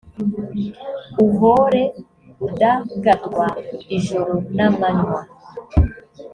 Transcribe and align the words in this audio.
uhore 1.25 1.81
udagadwa 2.45 3.45
ijoro 3.97 4.33
n’amanywa, 4.55 5.21